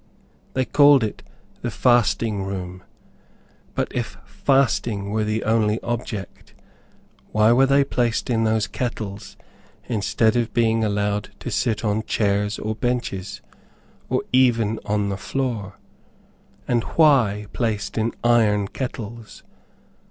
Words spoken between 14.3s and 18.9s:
even on the floor? And why placed in IRON